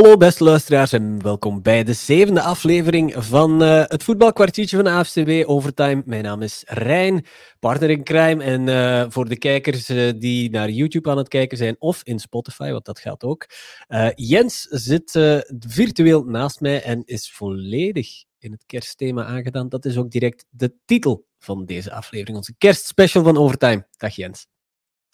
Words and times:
Hallo 0.00 0.16
beste 0.16 0.44
luisteraars 0.44 0.92
en 0.92 1.22
welkom 1.22 1.62
bij 1.62 1.84
de 1.84 1.92
zevende 1.92 2.42
aflevering 2.42 3.14
van 3.16 3.62
uh, 3.62 3.84
het 3.86 4.02
voetbalkwartiertje 4.02 4.76
van 4.76 4.86
AFCB 4.86 5.48
Overtime. 5.48 6.02
Mijn 6.06 6.22
naam 6.22 6.42
is 6.42 6.64
Rijn, 6.66 7.26
partner 7.58 7.90
in 7.90 8.04
crime. 8.04 8.44
En 8.44 8.66
uh, 8.66 9.04
voor 9.08 9.28
de 9.28 9.38
kijkers 9.38 9.90
uh, 9.90 10.12
die 10.16 10.50
naar 10.50 10.70
YouTube 10.70 11.10
aan 11.10 11.16
het 11.16 11.28
kijken 11.28 11.56
zijn 11.56 11.76
of 11.78 12.00
in 12.02 12.18
Spotify, 12.18 12.70
want 12.70 12.84
dat 12.84 12.98
gaat 12.98 13.24
ook. 13.24 13.46
Jens 14.14 14.62
zit 14.70 15.10
virtueel 15.58 16.24
naast 16.24 16.60
mij 16.60 16.82
en 16.82 17.02
is 17.04 17.32
volledig 17.32 18.24
in 18.38 18.52
het 18.52 18.64
kerstthema 18.66 19.24
aangedaan. 19.24 19.68
Dat 19.68 19.84
is 19.84 19.96
ook 19.96 20.10
direct 20.10 20.46
de 20.50 20.74
titel 20.84 21.26
van 21.38 21.64
deze 21.64 21.92
aflevering, 21.92 22.36
onze 22.36 22.54
kerstspecial 22.58 23.24
van 23.24 23.36
Overtime. 23.36 23.86
Dag 23.96 24.14
Jens. 24.14 24.46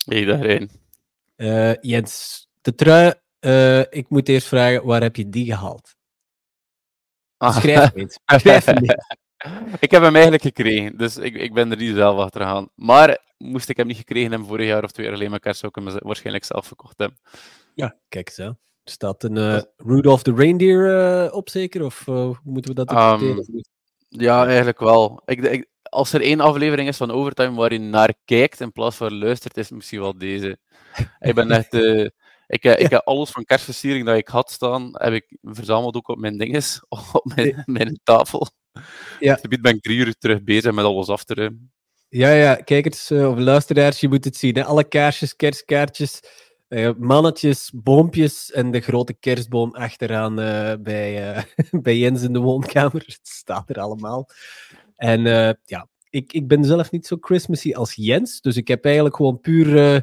Hey, 0.05 0.25
dag 0.25 0.41
Rijn. 0.41 0.71
Jens, 1.81 2.47
de 2.61 2.75
trui 2.75 3.15
uh, 3.47 3.81
ik 3.81 4.09
moet 4.09 4.29
eerst 4.29 4.47
vragen, 4.47 4.85
waar 4.85 5.03
heb 5.03 5.17
je 5.17 5.29
die 5.29 5.45
gehaald? 5.45 5.97
Ah. 7.37 7.57
Schrijf 7.57 7.95
niet. 7.95 8.21
Schrijf 8.41 8.81
niet. 8.81 9.17
ik 9.81 9.91
heb 9.91 10.03
hem 10.03 10.15
eigenlijk 10.15 10.43
gekregen, 10.43 10.97
dus 10.97 11.17
ik, 11.17 11.35
ik 11.35 11.55
ben 11.55 11.71
er 11.71 11.77
niet 11.77 11.95
zelf 11.95 12.19
achter 12.19 12.41
gegaan. 12.41 12.69
Maar 12.75 13.19
moest 13.39 13.69
ik 13.69 13.77
hem 13.77 13.87
niet 13.87 13.97
gekregen 13.97 14.31
hebben 14.31 14.49
vorig 14.49 14.67
jaar 14.67 14.85
of 14.85 14.91
twee 14.91 15.07
jaar 15.07 15.15
alleen 15.15 15.31
maar 15.31 15.41
kerst, 15.41 15.61
zou 15.61 15.73
ik 15.75 15.85
hem 15.85 15.99
waarschijnlijk 15.99 16.45
zelf 16.45 16.67
verkocht 16.67 16.99
hebben. 16.99 17.19
Ja, 17.75 17.97
kijk 18.09 18.29
eens. 18.29 18.39
Er 18.39 18.93
staat 18.93 19.23
een 19.25 19.37
uh, 19.37 19.61
Rudolph 19.77 20.23
the 20.23 20.35
Reindeer 20.35 21.25
uh, 21.25 21.35
op 21.35 21.51
zeker? 21.51 21.85
Of 21.85 22.07
uh, 22.07 22.15
hoe 22.15 22.37
moeten 22.43 22.75
we 22.75 22.85
dat 22.85 23.21
um, 23.23 23.45
Ja, 24.09 24.47
eigenlijk 24.47 24.79
wel. 24.79 25.23
Ik, 25.25 25.43
ik, 25.43 25.69
als 25.83 26.13
er 26.13 26.21
één 26.21 26.41
aflevering 26.41 26.89
is 26.89 26.97
van 26.97 27.11
Overtime 27.11 27.57
waar 27.57 27.73
je 27.73 27.79
naar 27.79 28.15
kijkt 28.25 28.61
in 28.61 28.73
plaats 28.73 28.97
van 28.97 29.19
luistert, 29.19 29.57
is 29.57 29.69
het 29.69 29.75
misschien 29.75 30.01
wel 30.01 30.19
deze. 30.19 30.59
ik 31.19 31.35
ben 31.35 31.51
echt... 31.51 31.73
Ik, 32.47 32.65
eh, 32.65 32.85
ik 32.85 32.91
heb 32.91 33.03
alles 33.05 33.31
van 33.31 33.45
kerstversiering 33.45 34.07
dat 34.07 34.17
ik 34.17 34.29
had 34.29 34.51
staan, 34.51 34.89
heb 34.93 35.13
ik 35.13 35.37
verzameld 35.43 35.97
ook 35.97 36.09
op 36.09 36.19
mijn 36.19 36.39
dinges, 36.39 36.85
op 37.13 37.33
mijn, 37.35 37.63
mijn 37.67 38.01
tafel. 38.03 38.49
Ja. 39.21 39.35
Gebied 39.35 39.63
ben 39.63 39.75
ik 39.75 39.83
drie 39.83 39.99
uur 39.99 40.15
terug 40.19 40.43
bezig 40.43 40.73
met 40.73 40.85
alles 40.85 41.09
af 41.09 41.25
te 41.25 41.35
ruimen. 41.35 41.71
Ja, 42.09 42.31
ja, 42.31 42.55
kijkers 42.55 43.11
uh, 43.11 43.31
of 43.31 43.39
luisteraars, 43.39 44.01
je 44.01 44.09
moet 44.09 44.25
het 44.25 44.37
zien. 44.37 44.57
Hè? 44.57 44.65
Alle 44.65 44.89
kaarsjes, 44.89 45.37
kerstkaartjes, 45.37 46.21
uh, 46.69 46.91
mannetjes, 46.99 47.71
boompjes 47.75 48.53
en 48.53 48.71
de 48.71 48.81
grote 48.81 49.15
kerstboom 49.15 49.75
achteraan 49.75 50.41
uh, 50.41 50.73
bij, 50.81 51.45
bij 51.83 51.99
Jens 51.99 52.23
in 52.23 52.33
de 52.33 52.39
woonkamer. 52.39 53.03
Het 53.07 53.19
staat 53.23 53.71
er 53.71 53.81
allemaal. 53.81 54.29
En 54.97 55.23
ja, 55.65 55.89
ik, 56.11 56.33
ik 56.33 56.49
ben 56.49 56.65
zelf 56.65 56.91
niet 56.91 57.07
zo 57.07 57.17
Christmassy 57.21 57.75
als 57.75 57.95
Jens, 57.95 58.41
dus 58.41 58.57
ik 58.57 58.69
heb 58.69 58.85
eigenlijk 58.85 59.17
gewoon 59.17 59.41
puur 59.41 60.03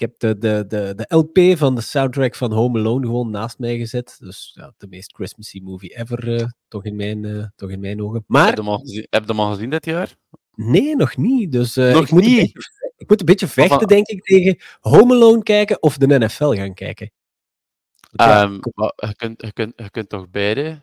ik 0.00 0.06
heb 0.06 0.18
de, 0.18 0.38
de, 0.38 0.64
de, 0.68 0.94
de 0.94 1.16
LP 1.16 1.58
van 1.58 1.74
de 1.74 1.80
soundtrack 1.80 2.34
van 2.34 2.52
Home 2.52 2.78
Alone 2.78 3.06
gewoon 3.06 3.30
naast 3.30 3.58
mij 3.58 3.78
gezet. 3.78 4.16
Dus 4.18 4.50
ja, 4.54 4.74
de 4.78 4.86
meest 4.86 5.14
Christmassy 5.14 5.60
movie 5.62 5.98
ever, 5.98 6.28
uh, 6.28 6.46
toch, 6.68 6.84
in 6.84 6.96
mijn, 6.96 7.24
uh, 7.24 7.44
toch 7.56 7.70
in 7.70 7.80
mijn 7.80 8.02
ogen. 8.02 8.24
Maar... 8.26 8.46
Heb 8.46 8.56
je 8.56 8.60
hem 8.62 8.70
al 8.70 8.78
gezien, 8.78 9.06
heb 9.10 9.22
je 9.22 9.30
hem 9.30 9.40
al 9.40 9.50
gezien 9.50 9.70
dit 9.70 9.84
jaar? 9.84 10.16
Nee, 10.54 10.96
nog 10.96 11.16
niet. 11.16 11.52
Dus 11.52 11.76
uh, 11.76 11.92
nog 11.92 12.02
ik, 12.02 12.10
moet 12.10 12.22
niet. 12.22 12.36
Beetje, 12.36 12.92
ik 12.96 13.08
moet 13.08 13.20
een 13.20 13.26
beetje 13.26 13.48
vechten, 13.48 13.86
denk 13.86 14.06
ik, 14.06 14.22
tegen 14.22 14.56
Home 14.80 15.14
Alone 15.14 15.42
kijken 15.42 15.82
of 15.82 15.96
de 15.96 16.18
NFL 16.18 16.52
gaan 16.52 16.74
kijken. 16.74 17.12
Um, 18.16 18.52
je, 18.96 19.14
kunt, 19.16 19.42
je, 19.42 19.52
kunt, 19.52 19.72
je 19.76 19.90
kunt 19.90 20.08
toch 20.08 20.30
beide? 20.30 20.82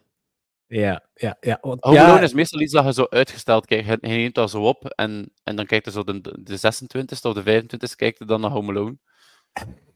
Ja, 0.68 1.04
ja, 1.14 1.38
ja. 1.40 1.58
Want, 1.62 1.84
Home 1.84 2.00
Alone 2.00 2.22
is 2.22 2.34
meestal 2.34 2.60
iets 2.60 2.74
dat 2.74 2.86
je 2.86 2.94
zo 2.94 3.06
uitgesteld 3.10 3.66
kijkt. 3.66 3.88
Je 3.88 3.98
neemt 4.02 4.36
dat 4.36 4.50
zo 4.50 4.62
op 4.62 4.86
en, 4.86 5.34
en 5.44 5.56
dan 5.56 5.66
kijkt 5.66 5.86
je 5.86 5.92
zo 5.92 6.04
de, 6.04 6.22
de 6.44 6.58
26 6.58 7.24
e 7.24 7.28
of 7.28 7.34
de 7.34 7.44
25 7.44 7.92
e 7.92 7.96
kijkt 7.96 8.20
je 8.20 8.26
dan 8.26 8.42
naar 8.42 8.52
Home 8.52 8.72
Alone. 8.72 8.98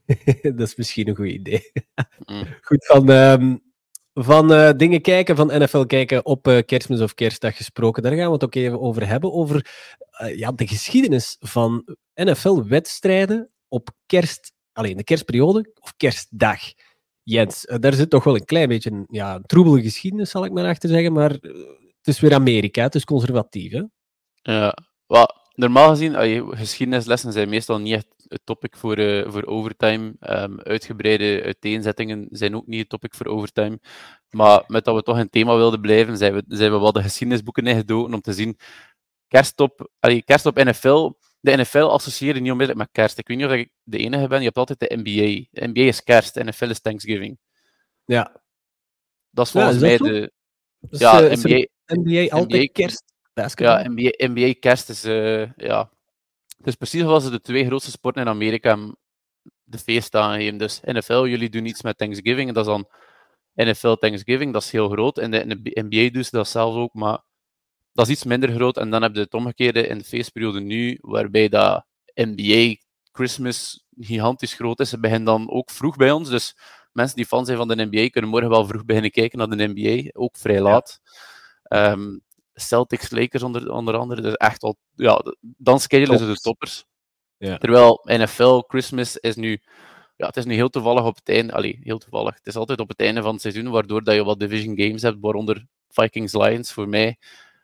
dat 0.56 0.68
is 0.68 0.76
misschien 0.76 1.08
een 1.08 1.16
goed 1.16 1.28
idee. 1.28 1.72
Mm. 2.24 2.46
Goed, 2.68 2.86
van, 2.86 3.08
um, 3.08 3.62
van 4.14 4.52
uh, 4.52 4.70
dingen 4.76 5.00
kijken, 5.00 5.36
van 5.36 5.46
NFL 5.46 5.84
kijken 5.84 6.26
op 6.26 6.48
uh, 6.48 6.58
kerstmis 6.66 7.00
of 7.00 7.14
kerstdag 7.14 7.56
gesproken. 7.56 8.02
Daar 8.02 8.12
gaan 8.12 8.26
we 8.26 8.32
het 8.32 8.44
ook 8.44 8.54
even 8.54 8.80
over 8.80 9.06
hebben. 9.06 9.32
Over 9.32 9.66
uh, 10.22 10.38
ja, 10.38 10.52
de 10.52 10.66
geschiedenis 10.66 11.36
van 11.40 11.96
NFL-wedstrijden 12.14 13.50
op 13.68 13.90
kerst, 14.06 14.52
alleen 14.72 14.96
de 14.96 15.04
kerstperiode 15.04 15.70
of 15.80 15.94
kerstdag. 15.96 16.60
Jens, 17.22 17.66
daar 17.80 17.92
zit 17.92 18.10
toch 18.10 18.24
wel 18.24 18.34
een 18.34 18.44
klein 18.44 18.68
beetje 18.68 18.90
een, 18.90 19.04
ja, 19.08 19.40
troebele 19.40 19.82
geschiedenis, 19.82 20.30
zal 20.30 20.44
ik 20.44 20.52
maar 20.52 20.68
achter 20.68 20.88
zeggen. 20.88 21.12
Maar 21.12 21.30
het 21.30 22.08
is 22.14 22.20
weer 22.20 22.34
Amerika, 22.34 22.82
het 22.82 22.94
is 22.94 23.04
conservatief. 23.04 23.72
Hè? 23.72 23.82
Ja, 24.42 24.74
normaal 25.54 25.88
gezien, 25.88 26.14
geschiedenislessen 26.56 27.32
zijn 27.32 27.48
meestal 27.48 27.78
niet 27.78 28.06
het 28.32 28.40
topic 28.44 28.76
voor, 28.76 28.98
uh, 28.98 29.30
voor 29.30 29.44
overtime. 29.44 30.14
Um, 30.20 30.60
uitgebreide 30.60 31.42
uiteenzettingen 31.44 32.26
zijn 32.30 32.56
ook 32.56 32.66
niet 32.66 32.80
het 32.80 32.88
topic 32.88 33.14
voor 33.14 33.26
overtime. 33.26 33.78
Maar 34.30 34.64
met 34.66 34.84
dat 34.84 34.94
we 34.94 35.02
toch 35.02 35.18
een 35.18 35.30
thema 35.30 35.56
wilden 35.56 35.80
blijven, 35.80 36.16
zijn 36.16 36.34
we, 36.34 36.44
zijn 36.48 36.72
we 36.72 36.78
wel 36.78 36.92
de 36.92 37.02
geschiedenisboeken 37.02 37.66
ingedoken 37.66 38.14
om 38.14 38.20
te 38.20 38.32
zien. 38.32 38.58
Kerst 39.28 39.60
op, 39.60 39.90
kerst 40.24 40.46
op 40.46 40.64
NFL. 40.64 41.12
De 41.42 41.56
NFL 41.56 41.78
associëren 41.78 42.42
niet 42.42 42.50
onmiddellijk 42.50 42.86
met 42.86 42.88
kerst. 42.92 43.18
Ik 43.18 43.28
weet 43.28 43.36
niet 43.36 43.46
of 43.46 43.52
ik 43.52 43.70
de 43.82 43.98
enige 43.98 44.28
ben. 44.28 44.38
Je 44.38 44.44
hebt 44.44 44.56
altijd 44.56 44.78
de 44.78 44.96
NBA. 44.96 45.46
De 45.50 45.68
NBA 45.68 45.80
is 45.80 46.02
kerst, 46.02 46.34
de 46.34 46.44
NFL 46.44 46.64
is 46.64 46.80
Thanksgiving. 46.80 47.38
Ja. 48.04 48.42
Dat 49.30 49.46
is 49.46 49.52
volgens 49.52 49.78
mij 49.78 49.96
de. 49.96 50.32
Dus, 50.78 51.00
ja, 51.00 51.22
uh, 51.22 51.30
NBA, 51.30 51.66
NBA 51.86 52.34
altijd 52.36 52.72
kerst. 52.72 53.04
Ja, 53.54 53.88
NBA, 53.88 54.12
NBA 54.16 54.54
kerst 54.60 54.88
is. 54.88 55.04
Uh, 55.04 55.52
ja, 55.56 55.90
dus 56.58 56.74
precies 56.74 57.00
zoals 57.00 57.30
de 57.30 57.40
twee 57.40 57.66
grootste 57.66 57.90
sporten 57.90 58.22
in 58.22 58.28
Amerika 58.28 58.78
de 59.64 59.78
feest 59.78 60.14
aangeven. 60.14 60.58
Dus 60.58 60.80
NFL, 60.82 61.26
jullie 61.26 61.50
doen 61.50 61.66
iets 61.66 61.82
met 61.82 61.98
Thanksgiving. 61.98 62.48
En 62.48 62.54
dat 62.54 62.66
is 62.66 62.72
dan 62.72 62.88
NFL 63.54 63.94
Thanksgiving, 63.94 64.52
dat 64.52 64.62
is 64.62 64.70
heel 64.70 64.88
groot. 64.88 65.18
En 65.18 65.30
de, 65.30 65.60
NBA 65.74 66.10
doen 66.10 66.24
ze 66.24 66.30
dat 66.30 66.48
zelf 66.48 66.74
ook, 66.74 66.94
maar 66.94 67.18
dat 67.92 68.06
is 68.06 68.12
iets 68.12 68.24
minder 68.24 68.52
groot. 68.52 68.76
En 68.76 68.90
dan 68.90 69.02
heb 69.02 69.14
je 69.14 69.20
het 69.20 69.34
omgekeerde 69.34 69.86
in 69.86 69.98
de 69.98 70.04
feestperiode 70.04 70.60
nu, 70.60 70.98
waarbij 71.00 71.48
dat 71.48 71.84
NBA 72.14 72.74
Christmas 73.12 73.84
gigantisch 73.98 74.54
groot 74.54 74.80
is. 74.80 74.88
Ze 74.88 75.00
beginnen 75.00 75.24
dan 75.24 75.50
ook 75.50 75.70
vroeg 75.70 75.96
bij 75.96 76.10
ons. 76.10 76.28
Dus 76.28 76.56
mensen 76.92 77.16
die 77.16 77.26
fan 77.26 77.44
zijn 77.44 77.58
van 77.58 77.68
de 77.68 77.88
NBA 77.90 78.08
kunnen 78.08 78.30
morgen 78.30 78.50
wel 78.50 78.66
vroeg 78.66 78.84
beginnen 78.84 79.10
kijken 79.10 79.38
naar 79.38 79.48
de 79.48 79.72
NBA, 79.74 80.10
ook 80.12 80.36
vrij 80.36 80.60
laat. 80.60 81.00
Ehm, 81.62 82.18
Celtics, 82.54 83.10
Lakers 83.10 83.42
onder, 83.42 83.70
onder 83.70 83.96
andere. 83.96 84.20
Dus 84.20 84.34
echt 84.34 84.62
al, 84.62 84.76
ja, 84.94 85.22
dan 85.40 85.80
schedulen 85.80 86.18
ze 86.18 86.26
de 86.26 86.36
toppers. 86.36 86.84
Ja. 87.36 87.58
Terwijl 87.58 88.00
NFL 88.04 88.58
Christmas 88.66 89.16
is 89.16 89.36
nu, 89.36 89.60
ja, 90.16 90.26
het 90.26 90.36
is 90.36 90.44
nu 90.44 90.54
heel 90.54 90.68
toevallig 90.68 91.04
op 91.04 91.16
het 91.16 91.28
einde, 91.28 91.52
allee, 91.52 91.78
heel 91.82 91.98
toevallig. 91.98 92.34
Het 92.34 92.46
is 92.46 92.56
altijd 92.56 92.80
op 92.80 92.88
het 92.88 93.00
einde 93.00 93.22
van 93.22 93.32
het 93.32 93.40
seizoen, 93.40 93.70
waardoor 93.70 94.04
dat 94.04 94.14
je 94.14 94.24
wat 94.24 94.40
division 94.40 94.78
games 94.78 95.02
hebt, 95.02 95.16
waaronder 95.20 95.66
Vikings 95.88 96.32
Lions 96.32 96.72
voor 96.72 96.88
mij. 96.88 97.18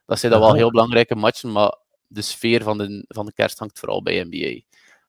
Dat 0.08 0.18
zijn 0.18 0.32
dat 0.32 0.40
wel 0.40 0.54
heel 0.54 0.70
belangrijke 0.70 1.14
matchen, 1.14 1.52
maar 1.52 1.76
de 2.06 2.22
sfeer 2.22 2.62
van 2.62 2.78
de, 2.78 3.04
van 3.08 3.26
de 3.26 3.32
kerst 3.32 3.58
hangt 3.58 3.78
vooral 3.78 4.02
bij 4.02 4.24
NBA. 4.24 4.60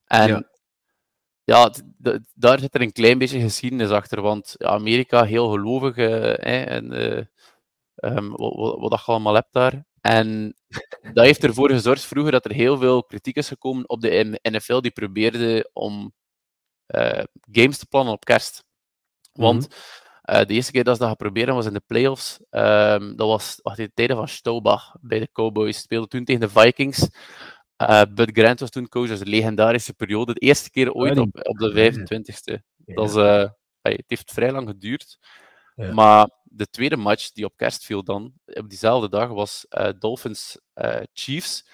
En 0.06 0.28
ja, 0.28 0.50
ja 1.44 1.74
daar 2.34 2.60
zit 2.60 2.76
er 2.76 2.82
een 2.82 2.92
klein 2.92 3.18
beetje 3.18 3.40
geschiedenis 3.40 3.90
achter, 3.90 4.22
want 4.22 4.64
Amerika 4.64 5.24
heel 5.24 5.50
gelovig 5.50 5.98
uh, 5.98 6.76
en 6.76 6.94
uh, 6.94 7.24
um, 8.18 8.36
wat, 8.36 8.80
wat, 8.80 9.00
je 9.06 9.12
allemaal 9.12 9.34
hebt 9.34 9.54
daar. 9.54 9.86
En 10.02 10.56
dat 11.14 11.26
heeft 11.26 11.44
ervoor 11.44 11.70
gezorgd 11.70 12.06
vroeger 12.06 12.32
dat 12.32 12.46
er 12.46 12.54
heel 12.54 12.78
veel 12.78 13.04
kritiek 13.04 13.36
is 13.36 13.48
gekomen 13.48 13.90
op 13.90 14.02
de 14.02 14.40
NFL 14.42 14.82
die 14.82 14.92
probeerde 14.92 15.70
om 15.74 16.14
uh, 16.88 17.24
games 17.52 17.78
te 17.78 17.86
plannen 17.86 18.14
op 18.14 18.26
kerst. 18.26 18.64
Want 19.32 19.68
uh, 19.72 19.78
de 20.30 20.54
eerste 20.54 20.72
keer 20.72 20.84
dat 20.84 20.96
ze 20.96 21.02
dat 21.02 21.12
geprobeerd 21.12 21.50
was 21.50 21.66
in 21.66 21.74
de 21.74 21.82
playoffs. 21.88 22.40
Um, 22.52 23.16
dat 23.16 23.28
was 23.28 23.60
wacht, 23.62 23.80
in 23.80 23.86
de 23.86 23.92
tijden 23.94 24.16
van 24.16 24.28
Staubach 24.28 24.96
bij 25.02 25.20
de 25.20 25.30
Cowboys. 25.32 25.82
Speelde 25.82 26.08
toen 26.08 26.24
tegen 26.24 26.42
de 26.42 26.50
Vikings. 26.50 27.10
Uh, 27.82 28.02
Bud 28.14 28.30
Grant 28.34 28.60
was 28.60 28.70
toen 28.70 28.90
coach, 28.90 29.08
dus 29.08 29.20
een 29.20 29.30
legendarische 29.30 29.94
periode. 29.94 30.34
De 30.34 30.40
eerste 30.40 30.70
keer 30.70 30.92
ooit 30.92 31.18
op, 31.18 31.30
op 31.48 31.58
de 31.58 31.92
25ste. 31.92 32.58
Dat 32.78 33.10
is, 33.10 33.16
het 33.82 34.04
heeft 34.08 34.32
vrij 34.32 34.52
lang 34.52 34.68
geduurd. 34.68 35.18
Maar 35.76 36.30
de 36.44 36.70
tweede 36.70 36.98
match 36.98 37.32
die 37.32 37.46
op 37.46 37.54
kerst 37.56 37.86
viel 37.86 38.04
dan, 38.04 38.34
op 38.46 38.70
diezelfde 38.70 39.10
dag, 39.10 39.30
was 39.30 39.66
uh, 39.70 39.90
Dolphins 40.00 40.60
uh, 40.76 40.96
Chiefs. 41.14 41.68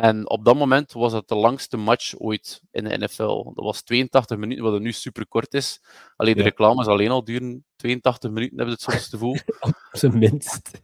En 0.00 0.30
op 0.30 0.44
dat 0.44 0.56
moment 0.56 0.92
was 0.92 1.12
het 1.12 1.28
de 1.28 1.34
langste 1.34 1.76
match 1.76 2.18
ooit 2.18 2.62
in 2.70 2.84
de 2.84 2.98
NFL. 2.98 3.52
Dat 3.54 3.64
was 3.64 3.82
82 3.82 4.38
minuten, 4.38 4.64
wat 4.64 4.80
nu 4.80 4.92
super 4.92 5.26
kort 5.26 5.54
is. 5.54 5.82
Alleen 6.16 6.36
de 6.36 6.42
reclames 6.42 6.86
alleen 6.86 7.10
al 7.10 7.24
duren 7.24 7.64
82 7.76 8.30
minuten, 8.30 8.56
hebben 8.56 8.76
we 8.76 8.82
het 8.82 8.92
soms 8.92 9.08
te 9.08 9.18
voelen. 9.18 9.44
op 9.60 9.74
zijn 9.92 10.18
minst. 10.18 10.70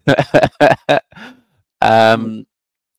um, 1.85 2.47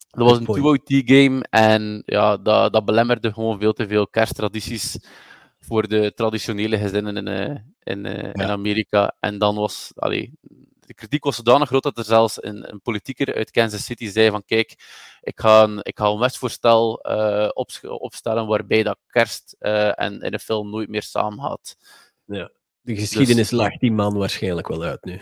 dat 0.09 0.29
was 0.29 0.37
een 0.37 0.79
2OT-game 0.79 1.41
en 1.49 2.03
ja, 2.05 2.37
dat, 2.37 2.73
dat 2.73 2.85
belemmerde 2.85 3.33
gewoon 3.33 3.59
veel 3.59 3.73
te 3.73 3.87
veel 3.87 4.07
kersttradities 4.07 4.99
voor 5.59 5.87
de 5.87 6.13
traditionele 6.15 6.77
gezinnen 6.77 7.17
in, 7.17 7.27
uh, 7.27 7.57
in, 7.83 8.05
uh, 8.05 8.23
in, 8.33 8.41
Amerika. 8.41 9.15
En 9.19 9.37
dan 9.37 9.55
was, 9.55 9.91
allee, 9.95 10.33
de 10.87 10.93
kritiek 10.93 11.23
was 11.23 11.35
zodanig 11.35 11.67
groot 11.67 11.83
dat 11.83 11.97
er 11.97 12.03
zelfs 12.03 12.43
een, 12.43 12.69
een 12.69 12.81
politieker 12.81 13.35
uit 13.35 13.51
Kansas 13.51 13.85
City 13.85 14.09
zei 14.09 14.29
van 14.29 14.45
kijk, 14.45 14.75
ik 15.21 15.39
ga 15.39 15.63
een, 15.63 15.79
ik 15.83 15.97
ga 15.97 16.05
een 16.05 16.19
wetsvoorstel 16.19 17.09
uh, 17.11 17.49
op, 17.53 17.69
opstellen 17.81 18.47
waarbij 18.47 18.83
dat 18.83 18.97
kerst 19.07 19.55
en 19.59 20.21
in 20.21 20.31
de 20.31 20.39
film 20.39 20.69
nooit 20.69 20.89
meer 20.89 21.03
samen 21.03 21.41
gaat. 21.41 21.77
Ja. 22.25 22.51
De 22.81 22.95
geschiedenis 22.95 23.51
lacht 23.51 23.79
die 23.79 23.91
man 23.91 24.17
waarschijnlijk 24.17 24.67
wel 24.67 24.83
uit 24.83 25.05
nu. 25.05 25.21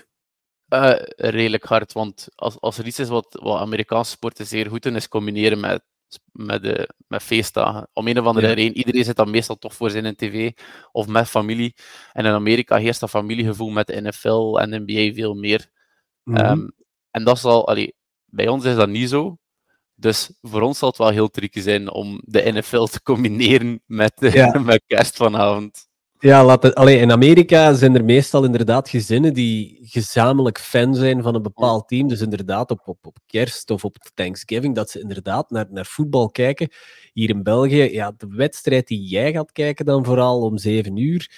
Uh, 0.70 0.96
redelijk 1.16 1.64
hard, 1.64 1.94
want 1.94 2.28
als, 2.36 2.60
als 2.60 2.78
er 2.78 2.86
iets 2.86 3.00
is 3.00 3.10
wat, 3.10 3.38
wat 3.42 3.60
Amerikaanse 3.60 4.12
sporten 4.12 4.46
zeer 4.46 4.70
goed 4.70 4.84
doen, 4.84 4.96
is 4.96 5.08
combineren 5.08 5.60
met, 5.60 5.84
met, 6.31 6.62
de, 6.63 6.90
met 7.07 7.24
feestdagen. 7.24 7.90
Om 7.94 8.07
een 8.07 8.19
of 8.19 8.25
andere 8.25 8.48
Ja. 8.48 8.54
reden, 8.54 8.78
iedereen 8.78 9.04
zit 9.04 9.16
dan 9.16 9.30
meestal 9.30 9.57
toch 9.57 9.74
voor 9.74 9.90
zijn 9.90 10.16
tv 10.16 10.52
of 10.92 11.07
met 11.07 11.28
familie. 11.30 11.75
En 12.13 12.25
in 12.25 12.31
Amerika 12.31 12.78
heerst 12.78 13.00
dat 13.00 13.10
familiegevoel 13.10 13.69
met 13.69 13.88
de 13.88 14.02
NFL 14.02 14.60
en 14.60 14.69
de 14.72 14.84
NBA 14.86 15.13
veel 15.13 15.34
meer. 15.34 15.69
Mhm. 16.24 16.38
Ehm, 16.38 16.68
en 17.12 17.24
dat 17.24 17.40
zal, 17.40 17.68
allee, 17.68 17.96
bij 18.25 18.48
ons 18.48 18.66
is 18.66 18.75
dat 18.75 18.90
niet 18.90 19.10
zo. 19.10 19.38
Dus 19.96 20.38
voor 20.42 20.62
ons 20.62 20.78
zal 20.78 20.90
het 20.90 20.98
wel 20.98 21.10
heel 21.10 21.30
tricky 21.30 21.60
zijn 21.62 21.92
om 21.92 22.22
de 22.25 22.51
NFL 22.51 22.84
te 22.86 23.01
combineren 23.01 23.81
met, 23.86 24.13
Ja. 24.19 24.60
met 24.60 24.84
kerst 24.88 25.16
vanavond. 25.16 25.88
Ja, 26.25 26.45
laat 26.45 26.63
het, 26.63 26.75
allee, 26.75 27.00
in 27.00 27.12
Amerika 27.12 27.74
zijn 27.74 27.95
er 27.95 28.06
meestal 28.06 28.44
inderdaad 28.44 28.89
gezinnen 28.89 29.33
die 29.33 29.77
gezamenlijk 29.81 30.60
fan 30.60 30.95
zijn 30.95 31.22
van 31.22 31.36
een 31.36 31.42
bepaald 31.42 31.88
team. 31.88 32.07
Dus 32.07 32.22
inderdaad 32.22 32.72
op, 32.72 32.88
op, 32.88 33.06
op 33.07 33.18
kerst 33.25 33.69
of 33.69 33.86
op 33.86 33.98
Thanksgiving, 34.13 34.75
dat 34.75 34.89
ze 34.89 35.00
inderdaad 35.00 35.50
naar, 35.50 35.66
naar 35.69 35.86
voetbal 35.86 36.30
kijken. 36.30 36.69
Hier 37.13 37.30
in 37.30 37.44
België, 37.44 37.83
ja, 37.83 38.13
de 38.18 38.27
wedstrijd 38.27 38.88
die 38.88 39.07
jij 39.07 39.31
gaat 39.31 39.51
kijken 39.51 39.86
dan 39.86 40.06
vooral 40.06 40.42
om 40.42 40.57
zeven 40.57 40.98
uur. 40.98 41.31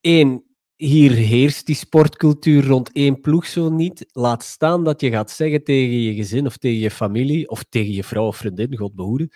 Eén, 0.00 0.44
hier 0.76 1.12
heerst 1.12 1.66
die 1.66 1.76
sportcultuur 1.76 2.66
rond 2.66 2.92
één 2.92 3.20
ploeg 3.20 3.46
zo 3.46 3.68
niet. 3.68 4.06
Laat 4.12 4.44
staan 4.44 4.84
dat 4.84 5.00
je 5.00 5.10
gaat 5.10 5.30
zeggen 5.30 5.64
tegen 5.64 6.00
je 6.00 6.14
gezin 6.14 6.46
of 6.46 6.56
tegen 6.56 6.80
je 6.80 6.90
familie 6.90 7.48
of 7.48 7.64
tegen 7.68 7.92
je 7.92 8.04
vrouw 8.04 8.26
of 8.26 8.36
vriendin, 8.36 8.76
God 8.76 8.94
behoede. 8.94 9.30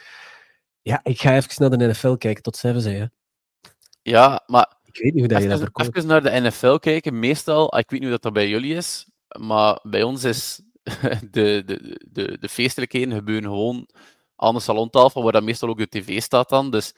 Ja, 0.83 1.01
ik 1.03 1.21
ga 1.21 1.37
even 1.37 1.69
naar 1.69 1.79
de 1.79 1.87
NFL 1.87 2.15
kijken 2.15 2.43
tot 2.43 2.57
zeven 2.57 2.81
zijn. 2.81 3.01
hè. 3.01 3.20
Ja, 4.11 4.43
maar 4.47 4.73
Ik 4.85 4.97
weet 5.03 5.13
niet 5.13 5.21
hoe 5.23 5.29
dat 5.33 5.43
je 5.43 5.49
dat 5.49 5.57
even, 5.59 5.73
voorkomt. 5.75 5.97
even 5.97 6.09
naar 6.09 6.23
de 6.23 6.49
NFL 6.49 6.77
kijken. 6.77 7.19
Meestal, 7.19 7.79
ik 7.79 7.91
weet 7.91 8.01
niet 8.01 8.03
hoe 8.03 8.11
dat, 8.11 8.23
dat 8.23 8.33
bij 8.33 8.49
jullie 8.49 8.75
is, 8.75 9.07
maar 9.39 9.79
bij 9.83 10.03
ons 10.03 10.25
is 10.25 10.61
de, 11.31 11.63
de, 11.67 12.01
de, 12.13 12.39
de 12.41 12.49
feestelijkheden 12.49 13.15
gebeuren 13.15 13.51
gewoon 13.51 13.89
aan 14.37 14.55
de 14.55 14.61
salontafel, 14.61 15.23
waar 15.23 15.33
dan 15.33 15.45
meestal 15.45 15.69
ook 15.69 15.79
de 15.79 15.89
tv 15.89 16.21
staat 16.23 16.49
dan. 16.49 16.71
Dus 16.71 16.95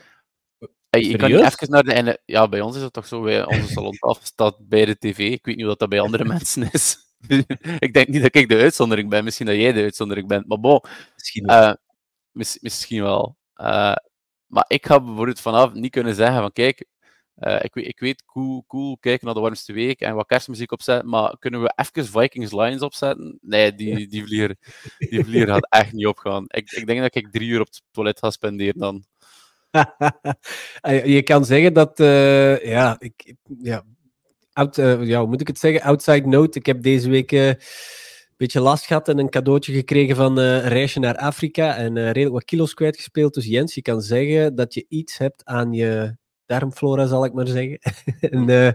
je 0.91 1.17
kan 1.17 1.31
niet 1.31 1.41
even 1.41 1.71
naar 1.71 1.83
de 1.83 2.03
NFL... 2.03 2.17
Ja, 2.25 2.49
bij 2.49 2.61
ons 2.61 2.77
is 2.77 2.83
het 2.83 2.93
toch 2.93 3.07
zo, 3.07 3.23
bij 3.23 3.47
onze 3.47 3.69
salontafel 3.69 4.25
staat 4.27 4.69
bij 4.69 4.85
de 4.85 4.99
tv. 4.99 5.19
Ik 5.19 5.45
weet 5.45 5.57
niet 5.57 5.59
hoe 5.65 5.67
dat, 5.67 5.79
dat 5.79 5.89
bij 5.89 6.01
andere 6.01 6.25
mensen 6.35 6.69
is. 6.73 6.97
ik 7.79 7.93
denk 7.95 8.09
niet 8.09 8.23
dat 8.23 8.35
ik 8.35 8.49
de 8.49 8.57
uitzondering 8.59 9.11
ben, 9.11 9.25
misschien 9.25 9.47
dat 9.47 9.55
jij 9.57 9.73
de 9.73 9.83
uitzondering 9.83 10.29
bent. 10.29 10.47
Maar 10.47 10.61
bon, 10.61 10.85
Misschien 11.17 11.47
wel. 11.47 11.63
eh, 11.63 11.75
mis- 12.31 12.59
misschien 12.61 13.03
wel. 13.03 13.37
Eh, 13.55 13.95
maar 14.47 14.65
ik 14.69 14.87
ga 14.87 15.01
bijvoorbeeld 15.01 15.41
vanavond 15.41 15.75
niet 15.75 15.91
kunnen 15.91 16.15
zeggen 16.15 16.41
van 16.41 16.53
kijk, 16.53 16.85
eh, 17.43 17.65
ik, 17.65 17.75
weet, 17.75 17.87
ik 17.87 18.01
weet, 18.01 18.25
cool, 18.25 18.65
cool, 18.67 18.97
kijken 18.99 19.27
naar 19.27 19.35
de 19.35 19.41
warmste 19.41 19.73
week 19.73 20.01
en 20.01 20.15
wat 20.15 20.27
kerstmuziek 20.27 20.73
opzetten, 20.73 21.09
maar 21.09 21.39
kunnen 21.39 21.63
we 21.63 21.73
even 21.77 22.07
Vikings 22.07 22.53
Lions 22.53 22.83
opzetten? 22.83 23.39
Nee, 23.41 23.75
die, 23.75 24.09
die, 24.09 24.25
vlieger, 24.25 24.57
die 24.99 25.25
vlieger 25.25 25.49
gaat 25.49 25.67
echt 25.71 25.93
niet 25.93 26.07
opgaan. 26.07 26.45
Ik, 26.49 26.71
ik 26.71 26.87
denk 26.87 27.01
dat 27.01 27.15
ik 27.15 27.31
drie 27.31 27.49
uur 27.49 27.61
op 27.61 27.67
het 27.67 27.83
toilet 27.91 28.19
ga 28.19 28.31
spenderen 28.31 28.79
dan. 28.79 29.05
Ah, 30.81 31.05
je 31.15 31.23
kan 31.23 31.45
zeggen 31.45 31.73
dat, 31.73 32.01
eh, 32.01 32.65
ja, 32.65 32.97
ik, 32.99 33.35
ja, 33.59 33.85
out, 34.53 34.79
eh, 34.79 35.05
ja, 35.05 35.19
hoe 35.19 35.29
moet 35.29 35.41
ik 35.41 35.47
het 35.47 35.59
zeggen? 35.59 35.83
Outside 35.83 36.27
note, 36.27 36.59
ik 36.59 36.67
heb 36.67 36.83
deze 36.83 37.11
week 37.11 37.33
eh, 37.33 37.49
een 38.33 38.49
beetje 38.49 38.61
last 38.61 38.87
gehad 38.87 39.09
en 39.09 39.19
een 39.19 39.31
cadeautje 39.31 39.73
gekregen 39.73 40.17
van 40.17 40.39
eh, 40.39 40.45
een 40.45 40.69
reisje 40.69 40.99
naar 40.99 41.17
Afrika 41.17 41.77
en 41.77 41.97
eh, 41.97 42.05
redelijk 42.05 42.33
wat 42.33 42.45
kilo's 42.45 42.75
kwijtgespeeld. 42.75 43.35
Dus 43.35 43.47
Jens, 43.47 43.75
je 43.75 43.83
kan 43.83 44.01
zeggen 44.01 44.55
dat 44.55 44.75
je 44.75 44.85
iets 44.89 45.19
hebt 45.19 45.45
aan 45.45 45.73
je 45.73 46.17
darmflora, 46.47 47.07
zal 47.07 47.25
ik 47.25 47.33
maar 47.33 47.47
zeggen. 47.47 47.79
en 48.31 48.49
eh, 48.49 48.73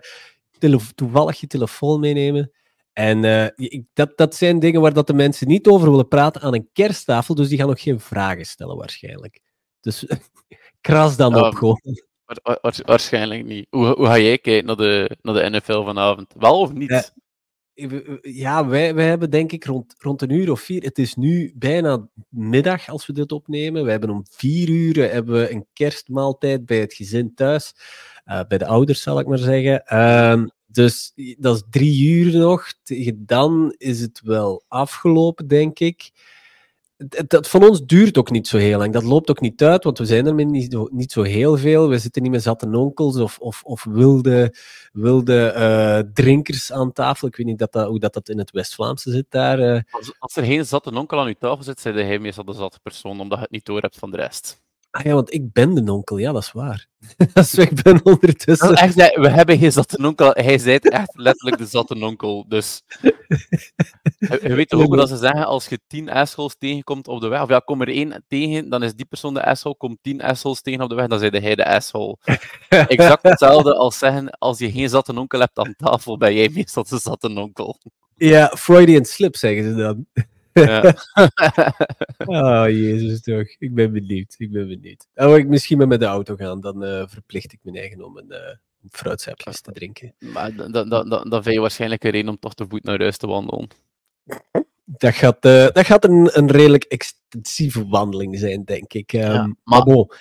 tele- 0.60 0.94
toevallig 0.96 1.40
je 1.40 1.48
telefoon 1.48 2.00
meenemen. 2.00 2.52
En 2.94 3.24
eh, 3.24 3.80
dat, 3.94 4.18
dat 4.18 4.36
zijn 4.36 4.60
dingen 4.60 4.82
waar 4.82 4.94
dat 4.94 5.08
de 5.08 5.14
mensen 5.14 5.48
niet 5.48 5.68
over 5.68 5.90
willen 5.90 6.08
praten 6.08 6.42
aan 6.42 6.54
een 6.54 6.70
kersttafel, 6.74 7.36
dus 7.36 7.48
die 7.50 7.58
gaan 7.58 7.68
nog 7.68 7.82
geen 7.82 8.00
vragen 8.00 8.46
stellen 8.46 8.78
waarschijnlijk. 8.78 9.42
Dus 9.82 10.06
kras 10.82 11.18
dan 11.18 11.36
Ja, 11.36 11.48
op 11.48 11.56
gewoon. 11.56 11.80
Wa- 12.26 12.36
wa- 12.44 12.58
wa- 12.62 12.84
waarschijnlijk 12.86 13.46
niet. 13.46 13.68
Hoe, 13.70 13.86
hoe 13.96 14.06
ga 14.06 14.18
jij 14.18 14.38
kijken 14.38 14.66
naar 14.66 14.76
de, 14.76 15.18
naar 15.22 15.34
de 15.34 15.50
NFL 15.50 15.84
vanavond? 15.84 16.34
Wel 16.38 16.60
of 16.60 16.74
niet? 16.74 16.90
Ja. 16.90 17.04
Ja, 18.22 18.68
wij, 18.68 18.96
wij 18.96 19.08
hebben 19.08 19.30
denk 19.30 19.52
ik 19.52 19.66
rond, 19.66 19.96
rond 19.98 20.22
een 20.22 20.30
uur 20.30 20.52
of 20.52 20.62
vier. 20.62 20.84
Het 20.84 20.98
is 20.98 21.16
nu 21.16 21.54
bijna 21.56 22.08
middag 22.30 22.90
als 22.90 23.06
we 23.06 23.14
dit 23.14 23.32
opnemen. 23.32 23.84
We 23.84 23.92
hebben 23.92 24.10
om 24.10 24.26
vier 24.30 24.70
uur 24.70 25.04
eh, 25.04 25.12
hebben 25.12 25.36
we 25.36 25.52
een 25.52 25.66
kerstmaaltijd 25.74 26.66
bij 26.66 26.80
het 26.80 26.94
gezin 26.94 27.34
thuis. 27.36 27.74
Eh, 28.26 28.42
bij 28.48 28.58
de 28.58 28.66
ouders, 28.66 29.02
zal 29.02 29.20
ik 29.20 29.28
maar 29.28 29.38
zeggen. 29.38 29.86
Ehm, 29.86 30.48
dus 30.68 31.14
dat 31.38 31.56
is 31.56 31.64
drie 31.70 32.10
uur 32.10 32.38
nog. 32.38 32.74
Dan 33.16 33.76
is 33.78 34.02
het 34.02 34.22
wel 34.24 34.64
afgelopen, 34.68 35.48
denk 35.48 35.80
ik. 35.80 36.12
Dat 37.28 37.48
van 37.50 37.64
ons 37.64 37.86
duurt 37.86 38.18
ook 38.18 38.30
niet 38.32 38.48
zo 38.48 38.58
heel 38.58 38.78
lang. 38.78 38.94
Dat 38.94 39.04
loopt 39.04 39.30
ook 39.30 39.42
niet 39.42 39.64
uit, 39.64 39.84
want 39.84 39.98
we 39.98 40.06
zijn 40.06 40.26
er 40.26 40.46
niet, 40.46 40.92
niet 40.92 41.12
zo 41.12 41.22
heel 41.22 41.58
veel. 41.58 41.90
We 41.90 41.98
zitten 41.98 42.22
niet 42.22 42.32
met 42.32 42.44
zatte 42.44 42.70
onkels 42.72 43.18
of, 43.18 43.40
of, 43.40 43.64
of 43.64 43.84
wilde, 43.84 44.54
wilde 44.92 45.46
eh, 45.46 46.00
drinkers 46.14 46.72
aan 46.72 46.92
tafel. 46.94 47.28
Ik 47.28 47.36
weet 47.36 47.46
niet 47.46 47.60
dat 47.60 47.72
dat, 47.72 47.88
hoe 47.88 48.00
dat, 48.00 48.14
dat 48.14 48.30
in 48.30 48.38
het 48.38 48.52
West-Vlaamse 48.52 49.12
zit 49.12 49.26
daar. 49.30 49.60
eh. 49.60 49.82
Als, 49.90 50.14
als 50.20 50.36
er 50.36 50.44
geen 50.44 50.66
zatte 50.66 50.92
onkel 50.92 51.20
aan 51.20 51.28
uw 51.28 51.34
tafel 51.40 51.64
zit, 51.64 51.80
zijn 51.80 51.96
hij 51.96 52.20
meestal 52.20 52.46
de 52.46 52.54
zatte 52.54 52.80
persoon, 52.84 53.20
omdat 53.20 53.38
je 53.38 53.44
het 53.44 53.54
niet 53.54 53.66
door 53.66 53.82
hebt 53.82 53.98
van 53.98 54.12
de 54.12 54.18
rest. 54.18 54.66
Ah 54.98 55.04
ja, 55.04 55.14
want 55.14 55.34
ik 55.34 55.54
ben 55.54 55.86
de 55.86 55.92
onkel, 55.92 56.18
ja, 56.18 56.32
dat 56.32 56.42
is 56.42 56.52
waar. 56.52 56.88
dus 57.34 57.56
ik 57.56 57.84
ben 57.84 58.06
ondertussen... 58.06 58.76
Echt, 58.76 58.96
nee, 58.96 59.12
we 59.14 59.30
hebben 59.30 59.58
geen 59.58 59.72
zatte 59.72 59.98
onkel. 59.98 60.32
Hij 60.34 60.58
zei 60.58 60.78
echt 60.78 61.10
letterlijk 61.14 61.58
de 61.58 61.66
zatte 61.66 61.96
onkel. 62.00 62.46
Dus 62.48 62.84
je, 63.02 64.40
je 64.42 64.54
weet 64.54 64.70
toch 64.70 64.82
ook 64.82 64.96
dat 64.96 65.10
ze 65.10 65.18
zeggen, 65.18 65.46
als 65.46 65.68
je 65.68 65.80
tien 65.88 66.10
assholes 66.10 66.56
tegenkomt 66.58 67.08
op 67.08 67.22
de 67.22 67.28
weg, 67.28 67.42
of 67.42 67.50
ja, 67.50 67.60
kom 67.60 67.82
er 67.82 67.88
één 67.88 68.26
tegen, 68.28 68.70
dan 68.70 68.84
is 68.84 68.94
die 68.94 69.06
persoon 69.06 69.34
de 69.34 69.46
asshole, 69.46 69.78
komt 69.78 69.98
tien 70.02 70.22
assholes 70.22 70.62
tegen 70.62 70.82
op 70.82 70.90
de 70.90 70.96
weg, 70.96 71.08
dan 71.08 71.20
zei 71.20 71.40
hij 71.40 71.56
de 71.56 71.66
asshole. 71.66 72.18
Exact 72.70 73.24
hetzelfde 73.24 73.76
als 73.76 73.98
zeggen, 73.98 74.30
als 74.30 74.60
je 74.60 74.72
geen 74.72 74.90
zatte 74.90 75.20
onkel 75.20 75.40
hebt 75.40 75.58
aan 75.58 75.76
tafel, 75.78 76.18
ben 76.18 76.34
jij 76.34 76.50
meestal 76.50 76.84
de 76.84 77.00
zatte 77.00 77.30
onkel. 77.30 77.80
Ja, 78.16 78.48
Freudian 78.58 79.06
slip, 79.06 79.36
zeggen 79.36 79.64
ze 79.64 79.76
dan. 79.76 80.06
Ja. 80.66 80.96
Oh, 82.26 82.70
jezus 82.86 83.22
toch. 83.22 83.56
Ik 83.58 83.74
ben 83.74 83.92
benieuwd. 83.92 84.36
Ik 84.38 84.52
ben 84.52 84.68
benieuwd. 84.68 85.08
Oh, 85.16 85.38
ik 85.38 85.48
misschien 85.48 85.78
maar 85.78 85.88
met 85.88 86.00
de 86.00 86.06
auto 86.06 86.36
gaan, 86.36 86.62
dan 86.62 86.84
eh, 86.84 87.04
verplicht 87.08 87.54
ik 87.54 87.60
me 87.64 87.80
eigen 87.80 88.06
om 88.06 88.18
een 88.18 88.32
uh, 88.32 88.56
fruitsapjes 88.92 89.62
te 89.62 89.72
drinken. 89.72 90.16
Maar 90.20 90.56
dan, 90.56 90.72
dan, 90.72 90.90
dan, 90.90 91.10
dan 91.10 91.44
vind 91.44 91.56
je 91.56 91.62
waarschijnlijk 91.62 92.04
een 92.04 92.12
reden 92.12 92.30
om 92.30 92.40
toch 92.40 92.54
te 92.54 92.66
voet 92.70 92.84
naar 92.84 93.00
huis 93.00 93.18
te 93.18 93.28
wandelen. 93.28 93.68
Dat 94.86 95.16
gaat, 95.16 95.46
eh, 95.46 95.68
dat 95.72 95.86
gaat 95.86 96.04
een, 96.04 96.30
een 96.32 96.52
redelijk 96.52 96.84
extensieve 96.84 97.88
wandeling 97.88 98.40
zijn, 98.40 98.64
denk 98.64 98.94
ik. 98.94 99.14
Um, 99.14 99.20
Ja, 99.20 99.56
maar 99.64 99.84
bon, 99.84 100.12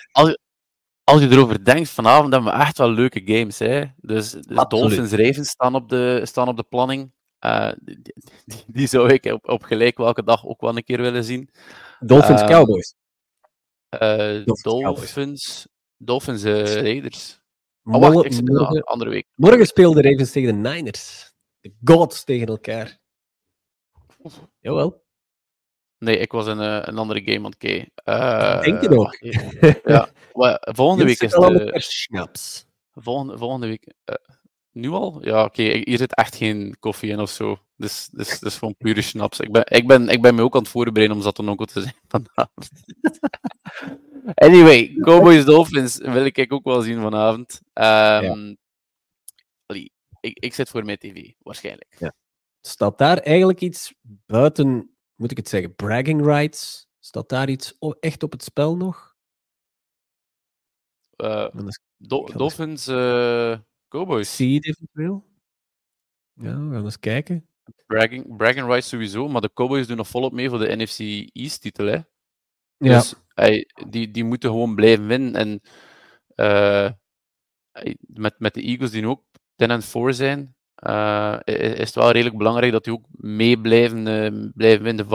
Als 1.03 1.21
je 1.21 1.29
erover 1.29 1.65
denkt, 1.65 1.89
vanavond 1.89 2.33
hebben 2.33 2.53
we 2.53 2.59
echt 2.59 2.77
wel 2.77 2.91
leuke 2.91 3.21
games. 3.25 3.59
Hè? 3.59 3.83
Dus, 3.97 4.31
dus. 4.31 4.65
Dolphins 4.67 5.11
Ravens 5.11 5.49
staan 5.49 5.75
op 5.75 5.89
de, 5.89 6.21
staan 6.23 6.47
op 6.47 6.57
de 6.57 6.63
planning. 6.63 7.11
Eh, 7.39 7.71
die, 7.81 8.01
die, 8.03 8.63
die 8.67 8.87
zou 8.87 9.13
ik 9.13 9.25
op, 9.25 9.49
op 9.49 9.63
gelijk 9.63 9.97
welke 9.97 10.23
dag 10.23 10.45
ook 10.45 10.61
wel 10.61 10.77
een 10.77 10.83
keer 10.83 11.01
willen 11.01 11.23
zien. 11.23 11.49
Dolphins 11.99 12.41
ehm, 12.41 12.49
Cowboys. 12.49 12.95
Eh, 13.89 14.43
Dolphins, 14.45 14.83
Dolphins, 14.83 15.67
Dolphins 15.97 16.43
eh, 16.43 16.73
Raiders. 16.73 17.39
Oh, 17.83 17.93
Morgen, 17.93 18.13
wacht, 18.13 18.25
ik 18.25 18.33
zit 18.33 18.47
morgen, 18.47 18.75
een 18.75 18.83
andere 18.83 19.09
week. 19.09 19.27
morgen 19.35 19.65
speelden 19.65 20.03
de 20.03 20.09
Ravens 20.09 20.31
tegen 20.31 20.63
de 20.63 20.69
Niners. 20.69 21.33
De 21.59 21.73
gods 21.83 22.23
tegen 22.23 22.47
elkaar. 22.47 22.99
Jawel. 24.59 25.05
Nee, 25.97 26.17
ik 26.17 26.31
was 26.31 26.47
in 26.47 26.59
eh, 26.59 26.81
een 26.81 26.97
andere 26.97 27.21
game 27.23 27.37
aan 27.37 27.43
het 27.43 27.57
kijken. 27.57 27.91
Denk 28.61 28.81
je 28.81 28.89
nog? 28.89 29.19
Ja, 29.83 30.09
volgende 30.75 31.03
week 31.05 31.21
is 31.21 31.31
de... 31.31 31.37
Volgende 33.37 33.67
week. 33.67 33.93
Nu 34.79 34.89
al? 34.89 35.25
Ja, 35.25 35.43
oké. 35.43 35.61
Hier 35.61 35.97
zit 35.97 36.15
echt 36.15 36.35
geen 36.35 36.75
koffie 36.79 37.11
in 37.11 37.19
of 37.19 37.29
zo. 37.29 37.57
Dus, 37.75 38.09
dus, 38.11 38.39
dus 38.39 38.57
gewoon 38.57 38.75
pure 38.77 39.01
schnaps. 39.01 39.39
Ik 39.39 39.51
ben, 39.51 39.65
ik, 39.65 39.87
ben, 39.87 40.09
ik 40.09 40.21
ben 40.21 40.35
me 40.35 40.41
ook 40.41 40.55
aan 40.55 40.61
het 40.61 40.69
voorbereiden 40.69 41.17
om 41.17 41.23
zat 41.23 41.37
een 41.37 41.49
onkel 41.49 41.65
te 41.65 41.81
zijn 41.81 41.95
vanavond. 42.07 42.69
anyway, 44.33 44.95
Cowboys 44.99 45.45
Dolphins 45.45 45.97
wil 45.97 46.25
ik 46.25 46.51
ook 46.51 46.63
wel 46.63 46.81
zien 46.81 47.01
vanavond. 47.01 47.61
Allee, 49.65 49.91
ik, 50.19 50.37
ik 50.39 50.53
zit 50.53 50.69
voor 50.69 50.85
mijn 50.85 50.97
tv, 50.97 51.31
waarschijnlijk. 51.39 52.11
Staat 52.61 52.97
daar 52.97 53.17
eigenlijk 53.17 53.61
iets 53.61 53.93
buiten, 54.25 54.95
moet 55.15 55.31
ik 55.31 55.37
het 55.37 55.49
zeggen, 55.49 55.75
bragging 55.75 56.25
rights? 56.25 56.87
Staat 56.99 57.29
daar 57.29 57.49
iets 57.49 57.77
echt 57.99 58.23
op 58.23 58.31
het 58.31 58.43
spel 58.43 58.77
nog? 58.77 59.15
Is 61.67 61.79
ga 61.97 62.37
Dolphins, 62.37 62.87
eh, 62.87 63.59
Cowboys. 63.87 64.35
Seed 64.35 64.65
eventueel? 64.65 65.25
Ja, 66.33 66.67
we 66.67 66.73
gaan 66.73 66.83
eens 66.83 66.99
kijken. 66.99 67.47
Bragging, 67.85 68.37
bragging 68.37 68.67
rights 68.67 68.89
sowieso, 68.89 69.27
maar 69.27 69.41
de 69.41 69.53
Cowboys 69.53 69.87
doen 69.87 69.97
nog 69.97 70.07
volop 70.07 70.31
mee 70.31 70.49
voor 70.49 70.59
de 70.59 70.75
NFC 70.75 71.29
East-titel. 71.33 71.85
hè. 71.85 71.99
Ja, 72.77 72.97
Dus 72.97 73.13
ey, 73.33 73.67
die, 73.89 74.11
die 74.11 74.23
moeten 74.23 74.49
gewoon 74.49 74.75
blijven 74.75 75.07
winnen. 75.07 75.35
En 75.35 75.61
eh, 76.35 76.91
ey, 77.71 77.97
met, 77.99 78.39
met 78.39 78.53
de 78.53 78.61
Eagles 78.61 78.91
die 78.91 79.01
nu 79.01 79.07
ook 79.07 79.23
10 79.55 79.71
en 79.71 79.81
4 79.81 80.13
zijn, 80.13 80.55
uh, 80.87 81.39
is 81.45 81.79
het 81.79 81.95
wel 81.95 82.11
redelijk 82.11 82.37
belangrijk 82.37 82.71
dat 82.71 82.83
die 82.83 82.93
ook 82.93 83.05
mee 83.11 83.61
blijven, 83.61 84.07
uh, 84.07 84.51
blijven 84.53 84.83
winnen. 84.83 85.07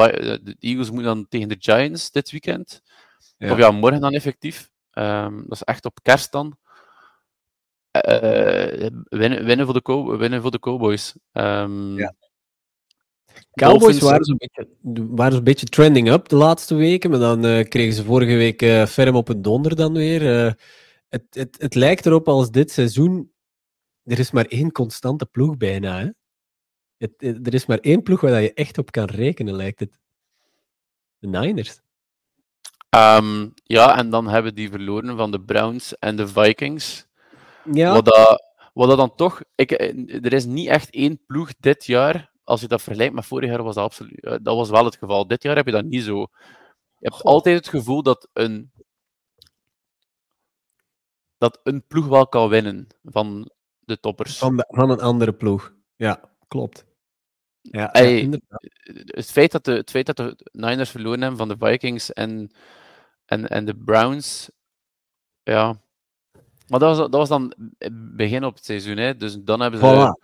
De 0.44 0.56
Eagles 0.58 0.90
moeten 0.90 1.14
dan 1.14 1.28
tegen 1.28 1.48
de 1.48 1.56
Giants 1.58 2.10
dit 2.10 2.30
weekend. 2.30 2.82
Ja. 3.36 3.52
Of 3.52 3.58
ja, 3.58 3.70
morgen 3.70 4.00
dan 4.00 4.12
effectief. 4.12 4.70
Um, 4.92 5.36
dat 5.36 5.52
is 5.52 5.62
echt 5.62 5.84
op 5.84 5.98
kerst 6.02 6.32
dan. 6.32 6.58
Uh, 7.92 8.88
winnen, 9.04 9.44
winnen, 9.44 9.66
voor 9.66 9.82
de 9.82 10.16
winnen 10.16 10.42
voor 10.42 10.50
de 10.50 10.58
Cowboys. 10.58 11.14
Um, 11.32 11.98
ja. 11.98 12.14
Cowboys 13.52 13.98
waren 13.98 14.24
zo'n 14.24 14.36
beetje, 14.36 14.68
waren 15.10 15.36
een 15.36 15.44
beetje 15.44 15.66
trending 15.66 16.08
up 16.10 16.28
de 16.28 16.36
laatste 16.36 16.74
weken, 16.74 17.10
maar 17.10 17.18
dan 17.18 17.44
uh, 17.44 17.64
kregen 17.64 17.94
ze 17.94 18.04
vorige 18.04 18.36
week 18.36 18.62
uh, 18.62 18.86
ferm 18.86 19.16
op 19.16 19.28
een 19.28 19.42
donder 19.42 19.76
dan 19.76 19.92
weer. 19.92 20.46
Uh, 20.46 20.52
het, 21.08 21.24
het, 21.30 21.56
het 21.58 21.74
lijkt 21.74 22.06
erop 22.06 22.28
als 22.28 22.50
dit 22.50 22.70
seizoen, 22.70 23.32
er 24.04 24.18
is 24.18 24.30
maar 24.30 24.46
één 24.46 24.72
constante 24.72 25.26
ploeg 25.26 25.56
bijna. 25.56 25.98
Hè? 25.98 26.08
Het, 26.96 27.46
er 27.46 27.54
is 27.54 27.66
maar 27.66 27.78
één 27.78 28.02
ploeg 28.02 28.20
waar 28.20 28.42
je 28.42 28.54
echt 28.54 28.78
op 28.78 28.90
kan 28.90 29.04
rekenen, 29.04 29.54
lijkt 29.54 29.80
het. 29.80 30.00
De 31.18 31.28
Niners. 31.28 31.80
Um, 32.96 33.52
ja, 33.64 33.98
en 33.98 34.10
dan 34.10 34.28
hebben 34.28 34.54
die 34.54 34.70
verloren 34.70 35.16
van 35.16 35.30
de 35.30 35.40
Browns 35.40 35.98
en 35.98 36.16
de 36.16 36.28
Vikings. 36.28 37.06
Ja. 37.72 37.92
Wat, 37.92 38.04
dat, 38.04 38.42
wat 38.72 38.88
dat 38.88 38.98
dan 38.98 39.14
toch... 39.14 39.40
Ik, 39.54 39.70
er 39.70 40.32
is 40.32 40.44
niet 40.44 40.68
echt 40.68 40.90
één 40.90 41.24
ploeg 41.26 41.52
dit 41.60 41.84
jaar 41.84 42.32
als 42.44 42.60
je 42.60 42.68
dat 42.68 42.82
vergelijkt 42.82 43.14
met 43.14 43.26
vorig 43.26 43.50
jaar, 43.50 43.62
was 43.62 43.74
dat, 43.74 43.84
absoluut, 43.84 44.24
eh, 44.24 44.36
dat 44.42 44.56
was 44.56 44.70
wel 44.70 44.84
het 44.84 44.96
geval. 44.96 45.26
Dit 45.26 45.42
jaar 45.42 45.56
heb 45.56 45.66
je 45.66 45.72
dat 45.72 45.84
niet 45.84 46.02
zo. 46.02 46.20
Je 46.98 47.08
hebt 47.08 47.22
altijd 47.22 47.56
het 47.56 47.68
gevoel 47.68 48.02
dat 48.02 48.28
een, 48.32 48.72
dat 51.38 51.60
een 51.62 51.86
ploeg 51.86 52.06
wel 52.06 52.28
kan 52.28 52.48
winnen 52.48 52.86
van 53.02 53.50
de 53.78 54.00
toppers. 54.00 54.38
Van, 54.38 54.64
van 54.68 54.90
een 54.90 55.00
andere 55.00 55.32
ploeg. 55.32 55.74
Ja, 55.96 56.30
klopt. 56.48 56.84
Ja, 57.60 57.88
het, 57.92 59.30
feit 59.30 59.52
dat 59.52 59.64
de, 59.64 59.72
het 59.72 59.90
feit 59.90 60.06
dat 60.06 60.16
de 60.16 60.36
Niners 60.52 60.90
verloren 60.90 61.20
hebben 61.20 61.38
van 61.38 61.48
de 61.48 61.66
Vikings 61.66 62.12
en, 62.12 62.50
en, 63.24 63.48
en 63.48 63.64
de 63.64 63.76
Browns, 63.76 64.50
ja. 65.42 65.81
Maar 66.68 66.78
dat 66.80 66.96
was, 66.96 66.98
dat 66.98 67.28
was 67.28 67.28
dan 67.28 67.54
begin 67.92 68.44
op 68.44 68.54
het 68.54 68.64
seizoen, 68.64 68.96
hè. 68.96 69.16
dus 69.16 69.36
dan 69.40 69.60
hebben 69.60 69.80
ze. 69.80 70.16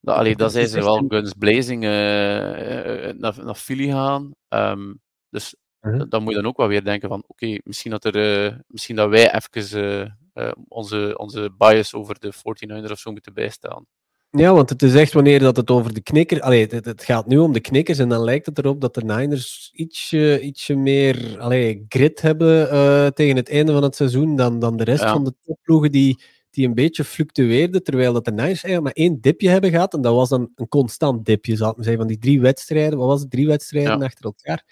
Dat, 0.00 0.16
allee, 0.16 0.36
dat 0.36 0.52
zijn 0.52 0.68
ze 0.68 0.80
wel 0.80 1.04
guns 1.08 1.32
blazing 1.38 1.84
uh, 1.84 1.90
naar, 3.12 3.44
naar 3.44 3.54
Philly 3.54 3.90
gaan. 3.90 4.34
Um, 4.48 5.00
dus 5.30 5.54
uh-huh. 5.80 6.02
dan 6.08 6.22
moet 6.22 6.32
je 6.32 6.40
dan 6.40 6.48
ook 6.48 6.56
wel 6.56 6.68
weer 6.68 6.84
denken 6.84 7.08
van, 7.08 7.24
oké, 7.26 7.58
misschien, 7.64 7.90
dat 7.90 8.04
er, 8.04 8.46
uh, 8.46 8.58
misschien 8.66 8.96
dat 8.96 9.08
wij 9.08 9.34
even 9.34 10.18
uh, 10.34 10.52
onze, 10.68 11.14
onze 11.18 11.50
bias 11.58 11.94
over 11.94 12.18
de 12.18 12.34
49ers 12.34 12.90
of 12.90 12.98
zo 12.98 13.12
moeten 13.12 13.34
bijstaan. 13.34 13.86
Ja, 14.30 14.52
want 14.52 14.70
het 14.70 14.82
is 14.82 14.94
echt 14.94 15.12
wanneer 15.12 15.38
dat 15.38 15.56
het 15.56 15.70
over 15.70 15.94
de 15.94 16.00
knikker... 16.00 16.40
Allee, 16.40 16.66
het, 16.66 16.84
het, 16.84 17.04
gaat 17.04 17.26
nu 17.26 17.38
om 17.38 17.52
de 17.52 17.60
knikkers 17.60 17.98
en 17.98 18.08
dan 18.08 18.24
lijkt 18.24 18.46
het 18.46 18.58
erop 18.58 18.80
dat 18.80 18.94
de 18.94 19.04
Niners 19.04 19.70
ietsje, 19.72 20.40
ietsje 20.40 20.74
meer 20.74 21.40
allee, 21.40 21.84
grit 21.88 22.20
hebben 22.20 22.68
tegen 23.14 23.36
het 23.36 23.50
einde 23.50 23.72
van 23.72 23.82
het 23.82 23.96
seizoen 23.96 24.36
dan, 24.36 24.58
dan 24.58 24.76
de 24.76 24.84
rest 24.84 25.04
van 25.04 25.24
de 25.24 25.34
topploegen 25.44 25.92
die 25.92 26.18
die 26.58 26.66
een 26.66 26.74
beetje 26.74 27.04
fluctueerde, 27.04 27.82
terwijl 27.82 28.12
dat 28.12 28.24
de 28.24 28.30
Niners 28.30 28.64
eigenlijk 28.64 28.82
maar 28.82 29.04
één 29.04 29.20
dipje 29.20 29.48
hebben 29.48 29.70
gehad. 29.70 29.94
En 29.94 30.00
dat 30.00 30.14
was 30.14 30.28
dan 30.28 30.50
een 30.54 30.68
constant 30.68 31.24
dipje, 31.24 31.56
zou 31.56 31.70
ik 31.70 31.76
maar 31.76 31.84
zeggen. 31.84 32.02
Van 32.02 32.12
die 32.12 32.22
drie 32.22 32.40
wedstrijden, 32.40 32.98
wat 32.98 33.08
was 33.08 33.20
het, 33.20 33.30
drie 33.30 33.46
wedstrijden 33.46 34.02
achter 34.02 34.24
elkaar, 34.24 34.64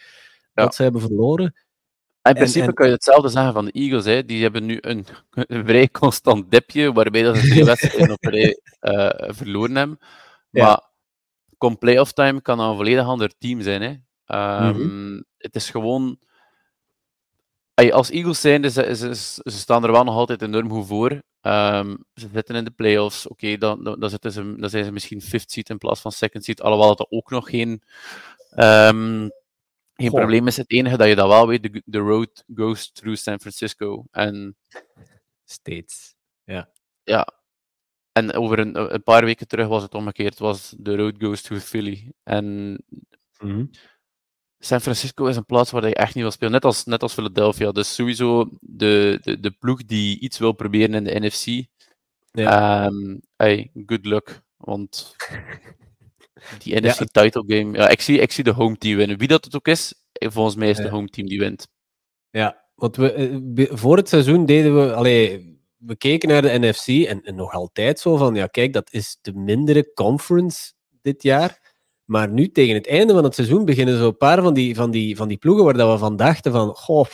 dat 0.55 0.75
ze 0.75 0.83
hebben 0.83 1.01
verloren. 1.01 1.55
In 2.29 2.35
principe 2.35 2.73
kan 2.73 2.87
je 2.87 2.93
hetzelfde 2.93 3.29
zeggen 3.29 3.53
van 3.53 3.65
de 3.65 3.71
Eagles. 3.71 4.05
Hè. 4.05 4.25
Die 4.25 4.43
hebben 4.43 4.67
nu 4.67 4.79
een, 4.81 5.07
een 5.33 5.67
vrij 5.67 5.89
constant 5.89 6.51
dipje, 6.51 6.93
waarbij 6.93 7.23
dat 7.23 7.37
ze 7.37 7.49
drie 7.49 7.65
wedstrijden 7.75 8.11
op 8.11 8.25
rij 8.25 8.61
uh, 8.81 9.11
verloren 9.33 9.77
hebben. 9.77 9.99
Maar 10.51 10.83
kom 11.59 11.79
playoff 11.79 12.13
time 12.13 12.43
kan 12.43 12.59
dan 12.59 12.71
een 12.71 12.77
volledig 12.77 13.07
ander 13.07 13.33
team 13.39 13.61
zijn. 13.61 13.83
Hè. 13.83 13.89
Um, 14.59 14.77
mm-hmm. 14.77 15.25
Het 15.39 15.55
is 15.55 15.71
gewoon 15.71 16.19
als 17.91 18.11
Eagles 18.11 18.41
zijn, 18.41 18.71
ze, 18.71 18.95
ze, 18.97 19.15
ze, 19.15 19.59
staan 19.59 19.85
er 19.85 19.93
wel 19.93 20.05
nog 20.05 20.15
altijd 20.15 20.43
enorm 20.43 20.71
goed 20.71 20.87
voor. 20.87 21.11
Um, 21.43 22.05
ze 22.15 22.29
zitten 22.33 22.55
in 22.55 22.65
de 22.65 22.71
playoffs. 22.71 23.27
Oké, 23.27 23.45
okay, 23.45 23.59
dan, 23.59 23.85
dan, 23.85 24.01
dan, 24.01 24.11
ze, 24.11 24.57
dan 24.57 24.71
zijn 24.71 24.85
ze 24.85 24.93
misschien 24.93 25.23
fifth 25.23 25.51
seat 25.51 25.69
in 25.69 25.79
plaats 25.79 26.01
van 26.01 26.13
second 26.13 26.45
seat. 26.45 26.63
Alhoewel 26.63 26.97
dat 26.97 27.07
ook 27.11 27.31
nog 27.31 27.51
geen, 27.51 27.83
um, 28.57 29.31
geen 29.97 30.11
probleem 30.11 30.47
is. 30.47 30.57
Het 30.57 30.71
enige 30.71 30.97
dat 30.97 31.09
je 31.09 31.15
dat 31.15 31.29
wel 31.29 31.47
weet, 31.47 31.63
de, 31.63 31.83
the 31.91 31.99
road 31.99 32.45
goes 32.55 32.93
through 32.93 33.19
San 33.19 33.41
Francisco. 33.41 34.05
En, 34.11 34.57
States. 35.45 36.15
Ja. 36.45 36.71
Ja. 37.03 37.29
En 38.13 38.33
over 38.33 38.59
een, 38.59 38.95
een 38.95 39.03
paar 39.03 39.25
weken 39.25 39.49
terug 39.49 39.69
was 39.69 39.83
het 39.83 39.95
omgekeerd. 39.95 40.39
was 40.39 40.75
the 40.83 40.97
road 40.97 41.15
goes 41.19 41.43
through 41.43 41.65
Philly. 41.65 42.13
En 42.23 42.45
mm 42.67 42.79
-hmm. 43.39 43.71
San 44.59 44.81
Francisco 44.81 45.27
is 45.27 45.37
een 45.37 45.45
plaats 45.45 45.71
waar 45.71 45.89
je 45.89 45.95
echt 45.95 46.15
niet 46.15 46.23
wil 46.23 46.33
spelen. 46.33 46.53
Net 46.53 46.65
als, 46.65 46.85
net 46.85 47.03
als 47.03 47.15
Philadelphia. 47.15 47.73
Dus 47.73 47.95
sowieso 47.95 48.51
de, 48.61 49.19
de, 49.23 49.41
de 49.41 49.51
ploeg 49.51 49.85
die 49.85 50.21
iets 50.21 50.39
wil 50.39 50.53
proberen 50.53 50.95
in 50.95 51.05
de 51.05 51.21
NFC. 51.21 51.67
Ja. 52.31 52.87
Um, 52.87 53.21
hey, 53.37 53.71
good 53.87 54.05
luck. 54.05 54.43
Want 54.57 55.17
die 56.59 56.81
NFC 56.81 57.05
title 57.13 57.45
game. 57.47 57.77
Ja, 57.77 57.89
ik, 57.89 58.01
zie, 58.01 58.19
ik 58.19 58.33
zie 58.33 58.45
de 58.45 58.51
home 58.51 58.77
team 58.77 58.97
winnen. 58.97 59.19
Wie 59.19 59.29
dat 59.29 59.45
het 59.45 59.57
ook 59.57 59.69
is, 59.69 59.95
volgens 60.13 60.57
mij 60.57 60.71
is 60.71 60.77
de 60.77 60.89
home 60.89 61.09
team 61.09 61.29
die 61.29 61.39
wint. 61.39 61.69
Ja, 62.31 62.65
want 62.75 62.97
we, 62.97 63.13
eh, 63.13 63.77
voor 63.77 63.97
het 63.97 64.09
seizoen 64.09 64.47
deden 64.47 64.77
we. 64.77 64.95
Allee, 64.95 65.55
we 65.77 65.97
keken 65.97 66.29
naar 66.29 66.43
de 66.43 66.59
NFC 66.59 67.07
en, 67.07 67.23
en 67.23 67.35
nog 67.35 67.53
altijd 67.53 68.01
zo 68.01 68.17
van: 68.17 68.35
ja, 68.35 68.47
kijk, 68.47 68.73
dat 68.73 68.93
is 68.93 69.19
de 69.23 69.33
mindere 69.33 69.93
conference 69.93 70.73
dit 71.03 71.23
jaar. 71.23 71.75
Maar 72.05 72.29
nu, 72.29 72.51
tegen 72.51 72.75
het 72.75 72.87
einde 72.87 73.13
van 73.13 73.25
het 73.25 73.35
seizoen, 73.35 73.65
beginnen 73.65 73.99
zo 73.99 74.07
een 74.07 74.17
paar 74.17 74.43
van 74.43 74.55
die, 74.55 74.75
van 74.75 74.91
die, 74.91 75.17
van 75.17 75.29
die 75.29 75.37
ploegen 75.37 75.65
waar 75.65 75.77
dat 75.77 75.93
we 75.93 75.99
van 75.99 76.17
dachten 76.17 76.53
van, 76.53 76.75
goh, 76.75 77.11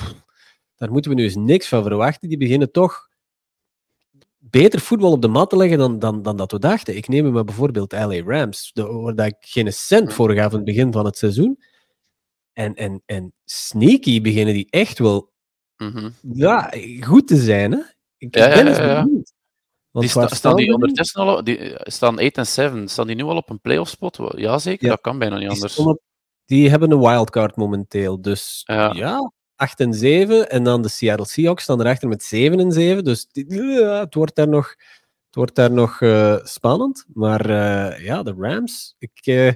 daar 0.77 0.91
moeten 0.93 1.11
we 1.11 1.17
nu 1.17 1.23
eens 1.25 1.37
niks 1.37 1.69
van 1.69 1.83
verwachten. 1.83 2.29
Die 2.29 2.39
beginnen 2.39 2.71
toch 2.71 3.09
beter 4.53 4.81
voetbal 4.81 5.13
op 5.13 5.23
de 5.23 5.29
mat 5.29 5.51
te 5.51 5.57
leggen 5.57 5.79
dan, 5.79 5.99
dan, 5.99 6.23
dan 6.23 6.37
dat 6.37 6.53
we 6.53 6.59
dachten. 6.59 6.97
Ik 6.97 7.09
neem 7.09 7.33
me 7.33 7.45
bijvoorbeeld 7.45 7.93
LA 7.93 8.23
Rams, 8.25 8.71
waar 8.75 9.27
ik 9.27 9.37
geen 9.41 9.73
cent 9.73 10.13
voor 10.13 10.33
gaf 10.33 10.45
aan 10.45 10.57
het 10.57 10.65
begin 10.65 10.93
van 10.93 11.05
het 11.05 11.19
seizoen. 11.19 11.59
En, 12.53 12.75
en, 12.75 13.03
en 13.07 13.35
sneaky 13.45 14.21
beginnen 14.21 14.55
die 14.55 14.67
echt 14.71 14.99
wel 14.99 15.31
mm 15.77 16.15
ja, 16.33 16.73
goed 17.01 17.27
te 17.27 17.37
zijn. 17.37 17.73
Hè? 17.73 17.81
Ik 18.17 18.37
ja, 18.37 18.49
ben 18.49 18.67
ja, 18.67 18.87
ja, 18.87 19.07
die 20.01 20.09
sta, 20.09 20.29
staan 20.29 20.57
die 20.57 20.73
ondertussen 20.73 21.21
al, 21.21 21.45
die 21.45 21.59
eh, 21.59 21.93
staan 21.93 22.19
8 22.19 22.37
en 22.37 22.47
7. 22.47 22.89
Staan 22.89 23.07
die 23.07 23.17
nu 23.17 23.23
al 23.23 23.37
op 23.37 23.51
een 23.51 23.61
playoff 23.61 23.91
spot? 23.91 24.19
Ja, 24.37 24.59
zeker. 24.59 24.89
Dat 24.89 25.01
kan 25.01 25.19
bijna 25.19 25.39
niet 25.39 25.49
anders. 25.49 25.75
Die, 25.75 26.01
die 26.45 26.71
hebben 26.71 26.91
een 26.91 27.01
wildcard 27.01 27.57
momenteel. 27.57 28.21
Dus 28.21 28.63
ja. 28.65 28.93
ja. 28.93 29.33
8 29.63 29.81
en 29.81 29.95
7. 29.95 30.51
En 30.51 30.65
dan 30.65 30.83
de 30.83 30.89
Seattle 30.89 31.27
Seahawks 31.27 31.63
staan 31.63 31.81
erachter 31.81 32.09
met 32.09 32.23
7 32.23 32.61
en 32.61 32.73
7. 32.73 33.05
Dus 33.05 33.27
ja, 33.33 34.01
het 34.01 34.15
wordt 34.15 34.35
daar 34.35 34.49
nog, 34.49 34.69
het 35.27 35.35
wordt 35.35 35.55
daar 35.55 35.71
nog 35.71 36.01
uh, 36.01 36.39
spannend. 36.43 37.05
Maar 37.15 37.51
uh, 37.51 38.05
ja, 38.05 38.23
de 38.23 38.35
Rams. 38.39 38.95
Ik, 38.99 39.21
uh, 39.25 39.53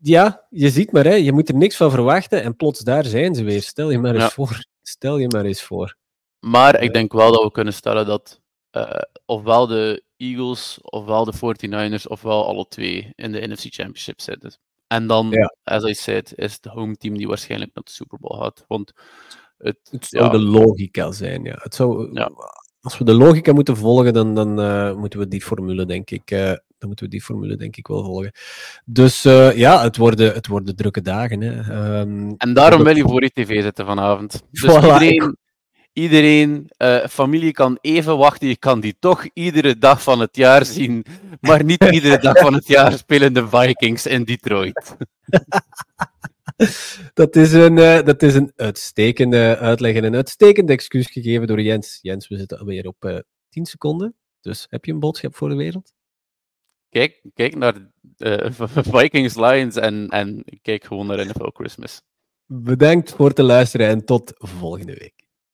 ja, 0.00 0.46
je 0.50 0.70
ziet 0.70 0.92
maar, 0.92 1.04
hè, 1.04 1.14
je 1.14 1.32
moet 1.32 1.48
er 1.48 1.54
niks 1.54 1.76
van 1.76 1.90
verwachten. 1.90 2.42
En 2.42 2.56
plots 2.56 2.80
daar 2.80 3.04
zijn 3.04 3.34
ze 3.34 3.44
weer. 3.44 3.62
Stel 3.62 3.90
je 3.90 3.98
maar 3.98 4.14
eens 4.14 4.32
voor. 4.32 4.64
Stel 4.82 5.18
je 5.18 5.28
maar 5.28 5.44
eens 5.44 5.62
voor. 5.62 5.96
Maar 6.40 6.82
ik 6.82 6.92
denk 6.92 7.12
wel 7.12 7.32
dat 7.32 7.42
we 7.42 7.50
kunnen 7.50 7.74
stellen 7.74 8.06
dat 8.06 8.40
ofwel 9.24 9.66
de 9.66 10.02
Eagles, 10.16 10.78
ofwel 10.82 11.24
de 11.24 11.32
49ers, 11.34 12.06
ofwel 12.06 12.46
alle 12.46 12.68
twee 12.68 13.12
in 13.14 13.32
de 13.32 13.46
NFC 13.46 13.74
Championship 13.74 14.20
zitten. 14.20 14.56
En 14.92 15.06
dan, 15.06 15.30
ja. 15.30 15.54
as 15.64 15.84
I 15.84 15.94
said, 15.94 16.32
is 16.36 16.52
het 16.52 16.64
home 16.64 16.96
team 16.96 17.16
die 17.16 17.26
waarschijnlijk 17.26 17.70
naar 17.74 17.84
de 17.84 17.90
Super 17.90 18.18
Bowl 18.20 18.42
gaat. 18.42 18.64
Want 18.68 18.92
het, 19.58 19.78
het 19.90 20.06
zou 20.06 20.30
de 20.30 20.38
logica 20.38 21.12
zijn, 21.12 21.44
ja. 21.44 21.58
Het 21.62 21.74
zou, 21.74 22.10
ja. 22.12 22.30
Als 22.80 22.98
we 22.98 23.04
de 23.04 23.14
logica 23.14 23.52
moeten 23.52 23.76
volgen, 23.76 24.12
dan, 24.12 24.34
dan 24.34 24.60
uh, 24.60 24.94
moeten 24.94 25.18
we 25.18 25.28
die 25.28 25.42
formule, 25.42 25.86
denk 25.86 26.10
ik, 26.10 26.30
uh, 26.30 26.38
dan 26.78 26.88
moeten 26.88 27.04
we 27.04 27.10
die 27.10 27.22
formule, 27.22 27.56
denk 27.56 27.76
ik, 27.76 27.86
wel 27.86 28.04
volgen. 28.04 28.32
Dus 28.84 29.24
uh, 29.24 29.56
ja, 29.56 29.82
het 29.82 29.96
worden, 29.96 30.32
het 30.32 30.46
worden 30.46 30.76
drukke 30.76 31.02
dagen. 31.02 31.40
Hè. 31.40 32.00
Um, 32.00 32.34
en 32.36 32.54
daarom 32.54 32.82
wil 32.82 32.96
je 32.96 33.02
voor 33.02 33.22
ITV 33.22 33.62
zitten 33.62 33.86
vanavond. 33.86 34.42
Dus 34.50 34.62
voilà, 34.70 34.82
iedereen, 34.82 35.36
Iedereen, 35.92 36.70
uh, 36.78 37.06
familie 37.06 37.52
kan 37.52 37.78
even 37.80 38.16
wachten. 38.16 38.48
Je 38.48 38.56
kan 38.56 38.80
die 38.80 38.96
toch 38.98 39.28
iedere 39.32 39.78
dag 39.78 40.02
van 40.02 40.20
het 40.20 40.36
jaar 40.36 40.64
zien. 40.64 41.04
Maar 41.40 41.64
niet 41.64 41.84
iedere 41.84 42.18
dag 42.18 42.38
van 42.38 42.54
het 42.54 42.66
jaar 42.66 42.92
spelen 42.92 43.32
de 43.32 43.48
Vikings 43.48 44.06
in 44.06 44.24
Detroit. 44.24 44.96
dat, 47.14 47.36
is 47.36 47.52
een, 47.52 47.76
uh, 47.76 48.02
dat 48.02 48.22
is 48.22 48.34
een 48.34 48.52
uitstekende 48.56 49.56
uitleg 49.58 49.94
en 49.94 50.04
een 50.04 50.14
uitstekend 50.14 50.70
excuus 50.70 51.06
gegeven 51.10 51.46
door 51.46 51.60
Jens. 51.60 51.98
Jens, 52.02 52.28
we 52.28 52.36
zitten 52.36 52.58
alweer 52.58 52.86
op 52.86 53.04
uh, 53.04 53.16
eh, 53.16 53.22
10 53.48 53.66
seconden. 53.66 54.14
Dus 54.40 54.66
heb 54.70 54.84
je 54.84 54.92
een 54.92 55.00
boodschap 55.00 55.36
voor 55.36 55.48
de 55.48 55.54
wereld? 55.54 55.92
Kijk, 56.88 57.22
kijk 57.34 57.56
naar 57.56 57.90
Vikings 58.94 59.34
Lions 59.34 59.76
en, 59.76 60.08
en 60.08 60.44
kijk 60.62 60.84
gewoon 60.84 61.06
naar 61.06 61.26
NFL 61.26 61.50
Christmas. 61.52 62.02
Bedankt 62.46 63.12
voor 63.12 63.28
het 63.28 63.38
luisteren 63.38 63.88
en 63.88 64.04
tot 64.04 64.32
volgende 64.36 64.94
week. 64.94 65.21